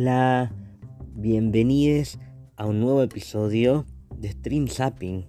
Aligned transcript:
Hola, 0.00 0.52
bienvenidos 1.16 2.20
a 2.54 2.66
un 2.66 2.78
nuevo 2.78 3.02
episodio 3.02 3.84
de 4.16 4.30
Stream 4.30 4.68
Zapping. 4.68 5.26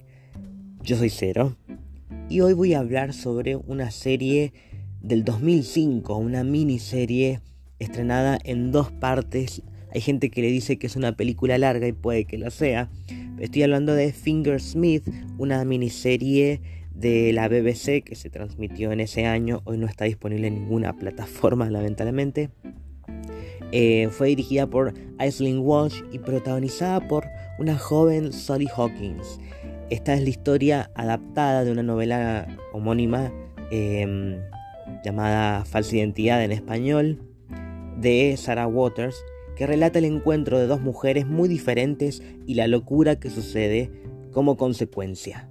Yo 0.84 0.96
soy 0.96 1.10
Cero 1.10 1.58
y 2.30 2.42
hoy 2.42 2.54
voy 2.54 2.76
a 2.76 2.80
hablar 2.82 3.14
sobre 3.14 3.56
una 3.56 3.90
serie 3.90 4.54
del 5.02 5.26
2005, 5.26 6.16
una 6.16 6.44
miniserie 6.44 7.42
estrenada 7.80 8.38
en 8.44 8.72
dos 8.72 8.92
partes. 8.92 9.64
Hay 9.92 10.02
gente 10.02 10.30
que 10.30 10.44
le 10.44 10.52
dice 10.52 10.78
que 10.78 10.86
es 10.86 10.96
una 10.96 11.18
película 11.18 11.58
larga 11.58 11.88
y 11.88 11.94
puede 11.94 12.26
que 12.26 12.38
lo 12.38 12.52
sea. 12.52 12.92
Estoy 13.40 13.64
hablando 13.64 13.96
de 13.96 14.14
Fingersmith, 14.14 15.10
una 15.40 15.66
miniserie 15.66 16.62
de 16.94 17.34
la 17.34 17.48
BBC 17.48 18.04
que 18.04 18.14
se 18.14 18.30
transmitió 18.30 18.92
en 18.92 19.00
ese 19.00 19.26
año. 19.26 19.64
Hoy 19.64 19.80
no 19.80 19.88
está 19.88 20.06
disponible 20.06 20.46
en 20.46 20.54
ninguna 20.54 20.96
plataforma, 20.96 21.72
lamentablemente. 21.72 22.52
Eh, 23.72 24.10
fue 24.12 24.30
dirigida 24.30 24.68
por 24.68 24.94
Aislinn 25.20 25.60
Walsh 25.60 26.02
y 26.12 26.20
protagonizada 26.20 27.08
por 27.08 27.28
una 27.60 27.78
joven 27.78 28.34
Sally 28.34 28.68
Hawkins. 28.76 29.40
Esta 29.90 30.14
es 30.14 30.24
la 30.24 30.30
historia 30.30 30.92
adaptada 30.96 31.64
de 31.64 31.72
una 31.72 31.84
novela 31.84 32.48
homónima 32.74 33.32
em, 33.72 34.38
llamada 35.04 35.66
Falsa 35.66 35.98
Identidad 35.98 36.44
en 36.44 36.52
español 36.52 37.22
de 37.98 38.36
Sarah 38.38 38.68
Waters, 38.68 39.16
que 39.56 39.68
relata 39.68 40.00
el 40.00 40.06
encuentro 40.06 40.58
de 40.58 40.68
dos 40.68 40.82
mujeres 40.82 41.28
muy 41.28 41.50
diferentes 41.50 42.24
y 42.46 42.54
la 42.54 42.68
locura 42.68 43.20
que 43.20 43.30
sucede 43.30 43.92
como 44.32 44.58
consecuencia. 44.58 45.50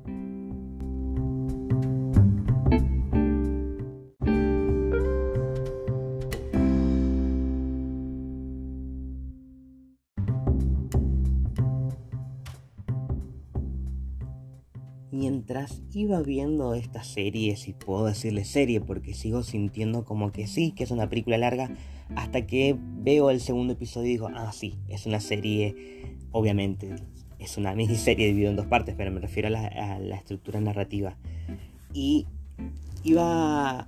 Mientras 15.11 15.83
iba 15.92 16.20
viendo 16.23 16.75
esta 16.75 17.03
serie, 17.03 17.56
si 17.56 17.73
puedo 17.73 18.06
decirle 18.06 18.45
serie, 18.45 18.81
porque 18.81 19.15
sigo 19.15 19.42
sintiendo 19.42 20.05
como 20.05 20.33
que 20.33 20.47
sí, 20.47 20.73
que 20.73 20.84
es 20.84 20.91
una 20.91 21.09
película 21.09 21.39
larga, 21.39 21.70
hasta 22.15 22.47
que 22.47 22.77
veo 22.78 23.31
el 23.31 23.41
segundo 23.41 23.75
episodio 23.75 24.09
y 24.09 24.12
digo, 24.12 24.31
ah, 24.34 24.53
sí, 24.53 24.78
es 24.89 25.06
una 25.06 25.20
serie, 25.20 26.17
obviamente, 26.33 26.95
es 27.39 27.56
una 27.56 27.75
miniserie 27.77 28.27
dividida 28.27 28.50
en 28.50 28.56
dos 28.56 28.67
partes, 28.67 28.95
pero 28.97 29.11
me 29.11 29.20
refiero 29.20 29.48
a 29.48 29.50
la, 29.50 30.17
estructura 30.17 30.61
narrativa. 30.61 31.17
Y 31.93 32.27
iba, 33.05 33.87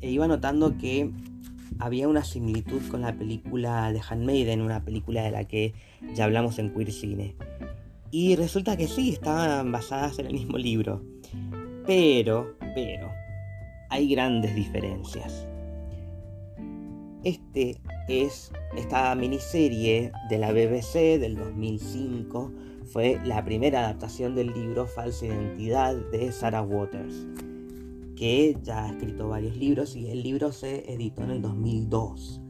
iba 0.00 0.28
notando 0.28 0.76
que 0.78 1.10
había 1.78 2.08
una 2.08 2.24
similitud 2.24 2.82
con 2.90 3.00
la 3.02 3.16
película 3.16 3.92
de 3.92 4.00
Handmaiden, 4.06 4.60
una 4.60 4.84
película 4.84 5.22
de 5.22 5.30
la 5.30 5.44
que 5.44 5.72
ya 6.14 6.24
hablamos 6.24 6.58
en 6.58 6.72
Queer 6.72 6.92
Cine. 6.92 7.34
Y 8.10 8.34
resulta 8.34 8.76
que 8.76 8.88
sí, 8.88 9.10
estaban 9.10 9.70
basadas 9.70 10.18
en 10.18 10.26
el 10.26 10.32
mismo 10.32 10.58
libro. 10.58 11.02
Pero, 11.86 12.56
pero, 12.74 13.08
hay 13.88 14.10
grandes 14.10 14.54
diferencias. 14.54 15.46
Este 17.22 17.76
es 18.08 18.50
esta 18.76 19.14
miniserie 19.14 20.10
de 20.28 20.38
la 20.38 20.52
BBC 20.52 21.20
del 21.20 21.36
2005. 21.36 22.52
Fue 22.86 23.20
la 23.24 23.44
primera 23.44 23.80
adaptación 23.80 24.34
del 24.34 24.52
libro 24.54 24.86
Falsa 24.86 25.26
Identidad 25.26 25.94
de 26.10 26.32
Sarah 26.32 26.62
Waters, 26.62 27.26
que 28.16 28.56
ya 28.62 28.86
ha 28.86 28.90
escrito 28.90 29.28
varios 29.28 29.56
libros 29.56 29.94
y 29.94 30.10
el 30.10 30.22
libro 30.22 30.50
se 30.50 30.92
editó 30.92 31.22
en 31.22 31.30
el 31.30 31.42
2002. 31.42 32.40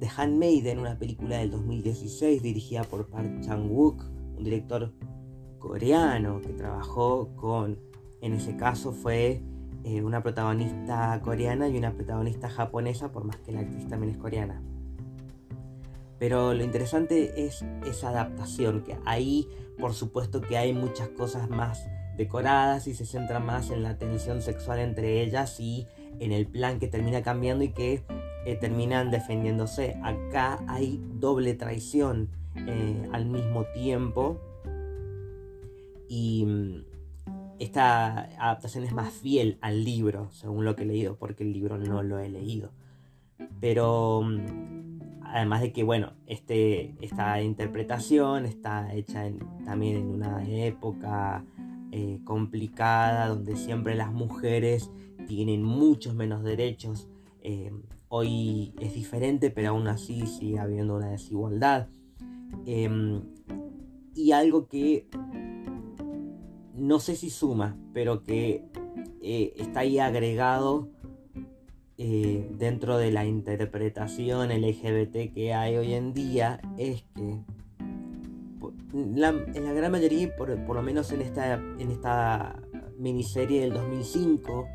The 0.00 0.08
Handmaiden, 0.16 0.78
una 0.78 0.98
película 0.98 1.38
del 1.38 1.50
2016 1.50 2.42
dirigida 2.42 2.84
por 2.84 3.08
Park 3.08 3.42
Chan-wook, 3.42 4.04
un 4.36 4.44
director 4.44 4.92
coreano 5.58 6.40
que 6.40 6.52
trabajó 6.52 7.34
con, 7.36 7.78
en 8.20 8.34
ese 8.34 8.56
caso 8.56 8.92
fue 8.92 9.42
eh, 9.84 10.02
una 10.02 10.22
protagonista 10.22 11.20
coreana 11.22 11.68
y 11.68 11.76
una 11.76 11.92
protagonista 11.92 12.48
japonesa, 12.48 13.12
por 13.12 13.24
más 13.24 13.36
que 13.36 13.52
la 13.52 13.60
actriz 13.60 13.88
también 13.88 14.12
es 14.12 14.18
coreana. 14.18 14.62
Pero 16.18 16.54
lo 16.54 16.62
interesante 16.62 17.46
es 17.46 17.64
esa 17.84 18.10
adaptación, 18.10 18.82
que 18.82 18.96
ahí 19.04 19.48
por 19.78 19.94
supuesto 19.94 20.40
que 20.40 20.56
hay 20.56 20.72
muchas 20.72 21.08
cosas 21.08 21.50
más 21.50 21.86
decoradas 22.16 22.86
y 22.86 22.94
se 22.94 23.06
centra 23.06 23.40
más 23.40 23.70
en 23.70 23.82
la 23.82 23.98
tensión 23.98 24.40
sexual 24.40 24.78
entre 24.78 25.22
ellas 25.22 25.58
y 25.58 25.86
en 26.20 26.32
el 26.32 26.46
plan 26.46 26.78
que 26.78 26.86
termina 26.86 27.22
cambiando 27.22 27.64
y 27.64 27.72
que 27.72 28.04
eh, 28.46 28.56
terminan 28.56 29.10
defendiéndose. 29.10 29.98
Acá 30.02 30.60
hay 30.68 31.02
doble 31.14 31.54
traición 31.54 32.30
eh, 32.56 33.08
al 33.12 33.26
mismo 33.26 33.64
tiempo 33.74 34.40
y 36.08 36.44
mm, 36.46 36.84
esta 37.58 38.24
adaptación 38.38 38.84
es 38.84 38.92
más 38.92 39.12
fiel 39.12 39.58
al 39.60 39.84
libro, 39.84 40.30
según 40.32 40.64
lo 40.64 40.76
que 40.76 40.82
he 40.82 40.86
leído, 40.86 41.16
porque 41.16 41.44
el 41.44 41.52
libro 41.52 41.78
no 41.78 42.02
lo 42.02 42.18
he 42.18 42.28
leído. 42.28 42.72
Pero 43.60 44.22
mm, 44.22 45.20
además 45.24 45.62
de 45.62 45.72
que, 45.72 45.82
bueno, 45.82 46.12
este, 46.26 46.94
esta 47.00 47.40
interpretación 47.42 48.46
está 48.46 48.94
hecha 48.94 49.24
también 49.64 49.96
en 49.96 50.06
una 50.06 50.46
época 50.48 51.44
eh, 51.92 52.20
complicada, 52.24 53.28
donde 53.28 53.56
siempre 53.56 53.94
las 53.94 54.12
mujeres 54.12 54.90
tienen 55.26 55.62
muchos 55.62 56.14
menos 56.14 56.42
derechos. 56.42 57.08
Eh, 57.40 57.72
hoy 58.08 58.74
es 58.80 58.94
diferente, 58.94 59.50
pero 59.50 59.70
aún 59.70 59.88
así 59.88 60.26
sigue 60.26 60.58
habiendo 60.58 60.96
una 60.96 61.10
desigualdad. 61.10 61.88
Em, 62.66 63.22
y 64.14 64.32
algo 64.32 64.68
que 64.68 65.08
no 66.74 67.00
sé 67.00 67.16
si 67.16 67.30
suma, 67.30 67.76
pero 67.92 68.22
que 68.22 68.64
eh, 69.22 69.54
está 69.56 69.80
ahí 69.80 69.98
agregado 69.98 70.88
eh, 71.96 72.50
dentro 72.58 72.98
de 72.98 73.12
la 73.12 73.24
interpretación 73.24 74.48
LGBT 74.48 75.32
que 75.32 75.54
hay 75.54 75.76
hoy 75.76 75.94
en 75.94 76.12
día, 76.12 76.60
es 76.76 77.04
que 77.14 77.40
en 78.94 79.20
la 79.20 79.72
gran 79.72 79.92
mayoría, 79.92 80.34
por, 80.36 80.50
lo 80.50 80.82
menos 80.82 81.10
en 81.12 81.20
esta, 81.20 81.54
en 81.54 81.90
esta 81.90 82.56
miniserie 82.98 83.60
del 83.60 83.72
2005, 83.72 84.66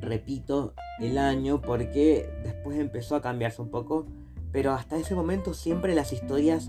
repito 0.00 0.74
el 0.98 1.18
año 1.18 1.60
porque 1.60 2.28
después 2.42 2.78
empezó 2.78 3.16
a 3.16 3.20
cambiarse 3.20 3.60
un 3.60 3.70
poco, 3.70 4.06
pero 4.52 4.72
hasta 4.72 4.96
ese 4.96 5.14
momento 5.14 5.52
siempre 5.52 5.94
las 5.94 6.12
historias 6.12 6.68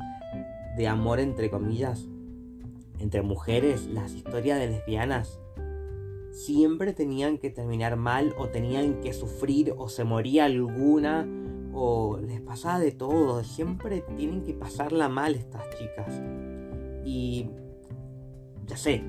de 0.78 0.88
amor 0.88 1.20
entre 1.20 1.50
comillas 1.50 2.08
entre 3.02 3.24
mujeres, 3.24 3.88
las 3.88 4.14
historias 4.14 4.59
de 4.59 4.68
lesbianas 4.68 5.40
siempre 6.32 6.94
tenían 6.94 7.38
que 7.38 7.50
terminar 7.50 7.98
mal 7.98 8.34
o 8.38 8.48
tenían 8.48 9.02
que 9.02 9.12
sufrir 9.12 9.74
o 9.78 9.90
se 9.90 10.04
moría 10.04 10.46
alguna 10.46 11.28
o 11.74 12.18
les 12.18 12.42
pasaba 12.42 12.80
de 12.80 12.92
todo. 12.92 13.44
Siempre 13.44 14.04
tienen 14.18 14.44
que 14.44 14.54
pasarla 14.54 15.09
mal 15.09 15.36
estas 15.36 15.64
chicas. 15.78 16.22
Y 17.03 17.50
ya 18.68 18.78
sé, 18.78 19.03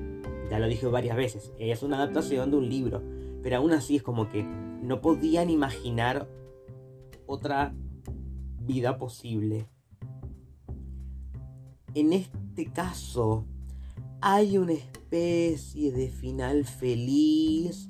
ya 0.49 0.59
lo 0.59 0.67
dije 0.67 0.87
varias 0.87 1.15
veces, 1.15 1.53
es 1.59 1.83
una 1.83 1.97
adaptación 1.97 2.51
de 2.51 2.57
un 2.57 2.69
libro, 2.69 3.01
pero 3.41 3.57
aún 3.57 3.71
así 3.71 3.97
es 3.97 4.03
como 4.03 4.27
que 4.27 4.43
no 4.43 5.01
podían 5.01 5.49
imaginar 5.49 6.27
otra 7.27 7.73
vida 8.59 8.97
posible. 8.97 9.67
En 11.95 12.11
este 12.11 12.71
caso, 12.71 13.45
hay 14.19 14.57
una 14.57 14.73
especie 14.73 15.91
de 15.91 16.09
final 16.09 16.65
feliz, 16.65 17.89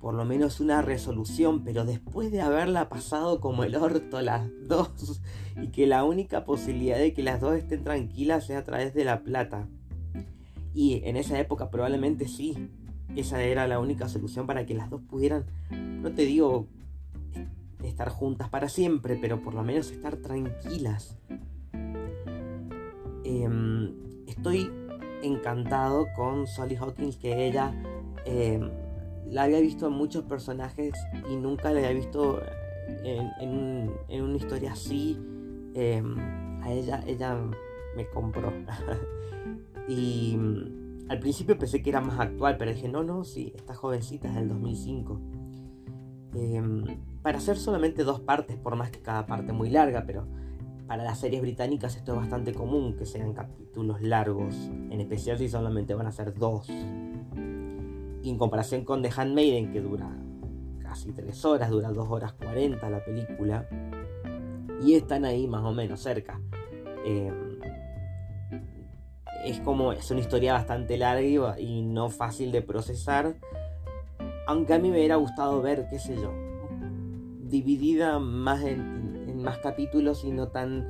por 0.00 0.14
lo 0.14 0.24
menos 0.24 0.58
una 0.60 0.82
resolución, 0.82 1.62
pero 1.62 1.84
después 1.84 2.32
de 2.32 2.40
haberla 2.40 2.88
pasado 2.88 3.40
como 3.40 3.62
el 3.62 3.76
orto 3.76 4.20
las 4.20 4.48
dos 4.66 5.20
y 5.62 5.68
que 5.68 5.86
la 5.86 6.02
única 6.02 6.44
posibilidad 6.44 6.98
de 6.98 7.12
que 7.12 7.22
las 7.22 7.40
dos 7.40 7.54
estén 7.54 7.84
tranquilas 7.84 8.46
sea 8.46 8.58
a 8.58 8.64
través 8.64 8.94
de 8.94 9.04
la 9.04 9.22
plata. 9.22 9.68
Y 10.74 11.02
en 11.04 11.16
esa 11.16 11.38
época 11.38 11.70
probablemente 11.70 12.26
sí, 12.26 12.70
esa 13.14 13.42
era 13.42 13.68
la 13.68 13.78
única 13.78 14.08
solución 14.08 14.46
para 14.46 14.66
que 14.66 14.74
las 14.74 14.90
dos 14.90 15.02
pudieran, 15.02 15.46
no 15.70 16.12
te 16.12 16.22
digo 16.22 16.66
estar 17.84 18.08
juntas 18.08 18.48
para 18.48 18.68
siempre, 18.68 19.16
pero 19.20 19.40
por 19.40 19.54
lo 19.54 19.62
menos 19.62 19.90
estar 19.92 20.16
tranquilas. 20.16 21.16
Em, 23.28 23.92
estoy 24.28 24.70
encantado 25.20 26.06
con 26.14 26.46
Sally 26.46 26.76
Hawkins, 26.76 27.16
que 27.16 27.48
ella 27.48 27.74
eh, 28.24 28.60
la 29.28 29.42
había 29.42 29.58
visto 29.58 29.88
en 29.88 29.94
muchos 29.94 30.22
personajes 30.22 30.94
y 31.28 31.34
nunca 31.34 31.72
la 31.72 31.80
había 31.80 31.90
visto 31.92 32.40
en, 33.02 33.90
una 34.22 34.36
historia 34.36 34.72
así. 34.72 35.18
Eh, 35.74 36.00
a 36.62 36.72
ella, 36.72 37.02
ella 37.04 37.36
me 37.96 38.08
compró. 38.10 38.52
y 39.88 40.38
al 41.08 41.18
principio 41.18 41.58
pensé 41.58 41.82
que 41.82 41.90
era 41.90 42.00
más 42.00 42.20
actual, 42.20 42.56
pero 42.56 42.70
dije, 42.70 42.88
no, 42.88 43.02
no, 43.02 43.24
sí, 43.24 43.52
esta 43.56 43.74
jovencita 43.74 44.28
es 44.28 44.36
del 44.36 44.50
2005. 44.50 45.20
Eh, 46.36 46.62
para 47.22 47.38
hacer 47.38 47.56
solamente 47.56 48.04
dos 48.04 48.20
partes, 48.20 48.56
por 48.56 48.76
más 48.76 48.92
que 48.92 49.00
cada 49.00 49.26
parte 49.26 49.52
muy 49.52 49.68
larga, 49.68 50.04
pero 50.06 50.28
para 50.86 51.04
las 51.04 51.18
series 51.18 51.42
británicas 51.42 51.96
esto 51.96 52.12
es 52.12 52.18
bastante 52.18 52.52
común, 52.52 52.96
que 52.96 53.06
sean 53.06 53.32
capítulos 53.32 54.00
largos, 54.02 54.54
en 54.90 55.00
especial 55.00 55.38
si 55.38 55.48
solamente 55.48 55.94
van 55.94 56.06
a 56.06 56.12
ser 56.12 56.34
dos. 56.34 56.68
En 56.68 58.38
comparación 58.38 58.84
con 58.84 59.02
The 59.02 59.10
Handmaiden, 59.16 59.72
que 59.72 59.80
dura 59.80 60.08
casi 60.82 61.12
3 61.12 61.44
horas, 61.44 61.70
dura 61.70 61.90
2 61.90 62.08
horas 62.08 62.32
40 62.32 62.90
la 62.90 63.04
película, 63.04 63.68
y 64.82 64.94
están 64.94 65.24
ahí 65.24 65.46
más 65.46 65.64
o 65.64 65.72
menos 65.72 66.00
cerca. 66.00 66.40
Eh, 67.04 67.32
es 69.44 69.60
como, 69.60 69.92
es 69.92 70.10
una 70.10 70.20
historia 70.20 70.54
bastante 70.54 70.96
larga 70.96 71.60
y, 71.60 71.82
no 71.82 72.10
fácil 72.10 72.50
de 72.52 72.62
procesar. 72.62 73.36
Aunque 74.46 74.74
a 74.74 74.78
mí 74.78 74.90
me 74.90 74.98
hubiera 74.98 75.16
gustado 75.16 75.60
ver, 75.62 75.86
qué 75.88 75.98
sé 75.98 76.16
yo, 76.16 76.32
dividida 77.42 78.18
más 78.18 78.62
en, 78.62 78.95
más 79.46 79.58
capítulos 79.58 80.24
y 80.24 80.32
no 80.32 80.48
tan, 80.48 80.84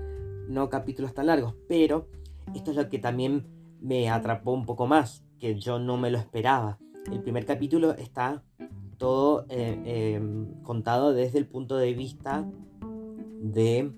no 0.49 0.71
capítulos 0.71 1.13
tan 1.13 1.27
largos. 1.27 1.55
Pero 1.69 2.09
esto 2.55 2.71
es 2.71 2.77
lo 2.77 2.89
que 2.89 2.99
también 2.99 3.47
me 3.81 4.09
atrapó 4.09 4.53
un 4.53 4.65
poco 4.65 4.87
más, 4.87 5.23
que 5.39 5.59
yo 5.61 5.79
no 5.79 5.99
me 5.99 6.11
lo 6.11 6.19
esperaba. 6.19 6.79
El 7.13 7.21
primer 7.21 7.45
capítulo 7.45 7.93
está 7.93 8.43
todo 8.97 9.45
eh, 9.51 10.15
em, 10.17 10.63
contado 10.63 11.13
desde 11.13 11.39
el 11.39 11.47
punto 11.47 11.77
de 11.77 11.93
vista 11.93 12.49
de 13.43 13.93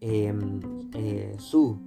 em, 0.00 0.60
eh, 0.92 1.34
Sue, 1.38 1.78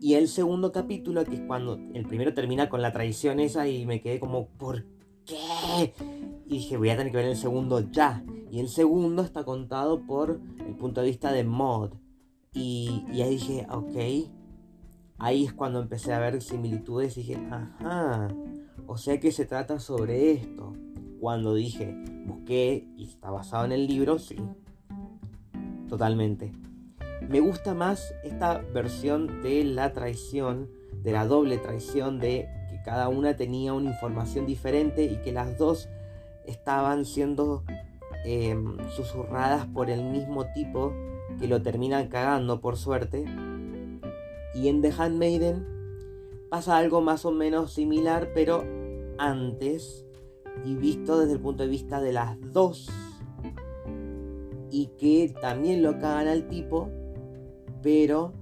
y 0.00 0.14
el 0.14 0.28
segundo 0.28 0.72
capítulo, 0.72 1.24
que 1.24 1.34
es 1.34 1.40
cuando 1.42 1.78
el 1.92 2.06
primero 2.06 2.32
termina 2.32 2.70
con 2.70 2.80
la 2.80 2.92
traición 2.92 3.40
esa 3.40 3.68
y 3.68 3.84
me 3.84 4.00
quedé 4.00 4.18
como, 4.18 4.46
¿por 4.46 4.86
qué? 5.26 5.92
Y 6.46 6.54
dije, 6.54 6.78
voy 6.78 6.88
a 6.88 6.96
tener 6.96 7.10
que 7.10 7.18
ver 7.18 7.26
el 7.26 7.36
segundo 7.36 7.80
ya. 7.90 8.24
Y 8.50 8.58
el 8.58 8.68
segundo 8.68 9.22
está 9.22 9.44
contado 9.44 10.04
por 10.06 10.40
el 10.66 10.74
punto 10.74 11.00
de 11.00 11.06
vista 11.06 11.32
de. 11.32 11.46
Y, 12.52 13.04
y 13.12 13.22
ahí 13.22 13.30
dije, 13.30 13.66
ok. 13.70 14.30
Ahí 15.18 15.44
es 15.44 15.52
cuando 15.52 15.80
empecé 15.80 16.12
a 16.12 16.18
ver 16.18 16.42
similitudes 16.42 17.16
y 17.16 17.20
dije, 17.20 17.36
ajá. 17.50 18.28
O 18.86 18.96
sea 18.96 19.20
que 19.20 19.30
se 19.30 19.44
trata 19.44 19.78
sobre 19.78 20.32
esto. 20.32 20.74
Cuando 21.20 21.54
dije, 21.54 21.94
busqué 22.26 22.88
y 22.96 23.04
está 23.04 23.30
basado 23.30 23.66
en 23.66 23.72
el 23.72 23.86
libro, 23.86 24.18
sí. 24.18 24.36
Totalmente. 25.88 26.52
Me 27.28 27.40
gusta 27.40 27.74
más 27.74 28.14
esta 28.24 28.58
versión 28.58 29.42
de 29.42 29.62
la 29.62 29.92
traición, 29.92 30.70
de 31.02 31.12
la 31.12 31.26
doble 31.26 31.58
traición, 31.58 32.18
de 32.18 32.48
que 32.70 32.82
cada 32.84 33.08
una 33.08 33.36
tenía 33.36 33.74
una 33.74 33.90
información 33.90 34.46
diferente 34.46 35.04
y 35.04 35.16
que 35.18 35.30
las 35.30 35.56
dos 35.58 35.88
estaban 36.46 37.04
siendo 37.04 37.62
em, 38.24 38.76
susurradas 38.90 39.66
por 39.66 39.90
el 39.90 40.02
mismo 40.04 40.46
tipo 40.52 40.92
que 41.38 41.48
lo 41.48 41.62
terminan 41.62 42.08
cagando 42.08 42.60
por 42.60 42.76
suerte. 42.76 43.24
Y 44.54 44.68
en 44.68 44.82
The 44.82 44.92
Handmaiden 44.96 45.66
pasa 46.48 46.76
algo 46.76 47.00
más 47.00 47.24
o 47.24 47.30
menos 47.30 47.72
similar, 47.72 48.30
pero 48.34 48.64
antes 49.18 50.06
y 50.64 50.74
visto 50.74 51.18
desde 51.18 51.34
el 51.34 51.40
punto 51.40 51.62
de 51.62 51.68
vista 51.68 52.00
de 52.00 52.12
las 52.12 52.36
dos. 52.52 52.90
Y 54.70 54.86
que 54.98 55.34
también 55.40 55.82
lo 55.82 55.98
cagan 55.98 56.28
al 56.28 56.48
tipo, 56.48 56.90
pero 57.82 58.32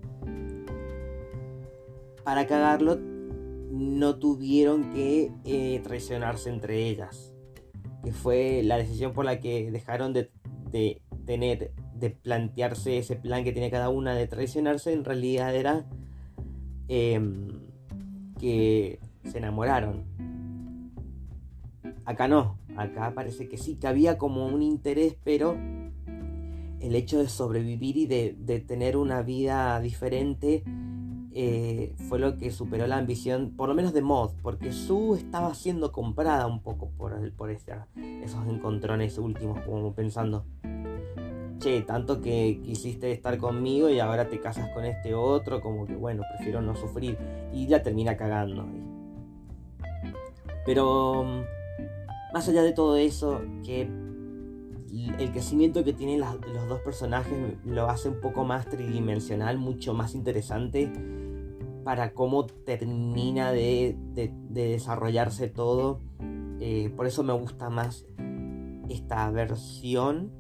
para 2.24 2.46
cagarlo 2.46 2.98
no 3.70 4.19
tuvieron 4.19 4.92
que 4.92 5.32
eh, 5.44 5.81
traicionarse 5.82 6.50
entre 6.50 6.88
ellas. 6.88 7.34
Fue 8.12 8.62
la 8.62 8.76
decisión 8.76 9.12
por 9.12 9.25
la 9.25 9.40
que 9.40 9.70
dejaron 9.70 10.12
de, 10.12 10.31
tener, 11.25 11.72
de 11.94 12.10
plantearse 12.10 12.99
ese 12.99 13.16
plan 13.16 13.44
que 13.44 13.52
tiene 13.52 13.70
cada 13.70 13.88
una 13.88 14.14
de 14.14 14.26
traicionarse, 14.26 14.93
en 14.93 15.05
realidad 15.05 15.55
era 15.55 15.87
em, 16.88 17.49
que 18.38 19.00
se 19.25 19.38
enamoraron. 19.38 20.05
Acá 22.05 22.28
no, 22.28 22.58
acá 22.76 23.12
parece 23.14 23.49
que 23.49 23.58
sí, 23.58 23.76
que 23.76 23.87
había 23.87 24.16
como 24.16 24.46
un 24.46 24.62
interés, 24.62 25.16
pero 25.25 25.56
el 26.81 26.94
hecho 26.94 27.19
de 27.19 27.28
sobrevivir 27.28 27.96
y 27.96 28.06
de, 28.06 28.64
tener 28.66 28.96
una 28.96 29.22
vida 29.22 29.81
diferente 29.81 30.62
eh, 31.32 31.94
fue 32.08 32.19
lo 32.19 32.37
que 32.37 32.50
superó 32.50 32.87
la 32.87 32.99
ambición, 32.99 33.52
por 33.56 33.69
lo 33.69 33.75
menos 33.75 33.93
de 33.93 34.02
Mod, 34.02 34.32
porque 34.43 34.72
Su 34.72 35.14
estaba 35.14 35.55
siendo 35.55 35.93
comprada 35.93 36.46
un 36.46 36.62
poco 36.62 36.90
por, 36.96 37.07
por 37.37 37.50
esos 37.50 38.47
encontrones 38.49 39.19
últimos, 39.19 39.61
como 39.62 39.93
pensando, 39.94 40.44
che, 41.59 41.82
tanto 41.82 42.20
que 42.20 42.61
quisiste 42.65 43.11
estar 43.12 43.38
conmigo 43.38 43.88
y 43.91 44.00
ahora 44.00 44.29
te 44.29 44.41
casas 44.41 44.70
con 44.70 44.85
este 44.85 45.15
otro, 45.15 45.61
como 45.61 45.87
que 45.87 45.97
bueno, 45.97 46.23
prefiero 46.37 46.61
no 46.62 46.75
sufrir, 46.76 47.19
y 47.53 47.67
ya 47.67 47.82
termina 47.82 48.17
cagando. 48.17 48.67
Pero, 50.65 51.25
más 52.32 52.49
allá 52.49 52.62
de 52.62 52.73
todo 52.73 52.97
eso, 52.97 53.41
que 53.65 53.88
el 55.19 55.32
crecimiento 55.32 55.85
que 55.85 55.93
tienen 55.93 56.20
los 56.20 56.69
dos 56.69 56.81
personajes 56.81 57.37
lo 57.65 57.88
hace 57.88 58.09
un 58.09 58.20
poco 58.20 58.44
más 58.44 58.69
tridimensional, 58.69 59.59
mucho 59.59 59.94
más 59.94 60.15
interesante 60.15 60.93
para 61.85 62.12
cómo 62.12 62.44
termina 62.47 63.50
de, 63.53 63.97
desarrollarse 64.50 65.49
todo. 65.49 66.00
Eh, 66.60 66.93
por 66.96 67.06
eso 67.06 67.22
me 67.22 67.32
gusta 67.32 67.70
más 67.70 68.06
esta 68.88 69.31
versión. 69.31 70.31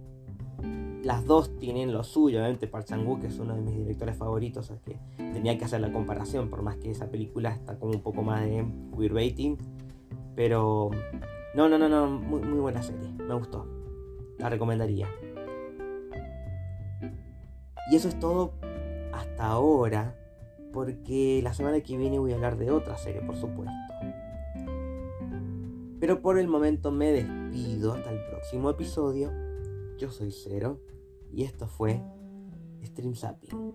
Las 1.02 1.24
dos 1.24 1.56
tienen 1.58 1.92
lo 1.92 2.02
suyo, 2.02 2.38
obviamente 2.38 2.66
Park 2.66 2.86
Chan-wook 2.86 3.24
es 3.24 3.38
uno 3.38 3.54
de 3.54 3.62
mis 3.62 3.76
directores 3.76 4.16
favoritos, 4.16 4.70
así 4.70 4.80
que 4.84 4.98
tenía 5.16 5.56
que 5.56 5.64
hacer 5.64 5.80
la 5.80 5.92
comparación, 5.92 6.50
por 6.50 6.62
más 6.62 6.76
que 6.76 6.90
esa 6.90 7.08
película 7.08 7.50
está 7.50 7.78
como 7.78 7.92
un 7.92 8.02
poco 8.02 8.22
más 8.22 8.42
de 8.42 8.66
queerbaiting. 8.96 9.56
Pero 10.34 10.90
no, 11.54 11.68
no, 11.68 11.78
no, 11.78 11.88
no, 11.88 12.08
muy 12.08 12.58
buena 12.58 12.82
serie, 12.82 13.10
me 13.10 13.34
gustó 13.34 13.78
la 14.38 14.48
recomendaría. 14.48 15.08
Y 17.90 17.96
eso 17.96 18.08
es 18.08 18.18
todo 18.18 18.52
hasta 19.12 19.46
ahora, 19.46 20.14
porque 20.72 21.40
la 21.42 21.54
semana 21.54 21.80
que 21.80 21.96
viene 21.96 22.18
voy 22.18 22.32
a 22.32 22.36
hablar 22.36 22.56
de 22.56 22.70
otra 22.70 22.96
serie, 22.96 23.22
por 23.22 23.36
supuesto. 23.36 23.72
Pero 26.00 26.22
por 26.22 26.38
el 26.38 26.48
momento 26.48 26.90
me 26.90 27.10
despido 27.12 27.92
hasta 27.92 28.12
el 28.12 28.20
próximo 28.30 28.70
episodio. 28.70 29.32
Yo 29.98 30.10
soy 30.10 30.30
Cero 30.30 30.80
y 31.32 31.44
esto 31.44 31.66
fue 31.66 32.02
Stream 32.84 33.14
Zapping. 33.14 33.72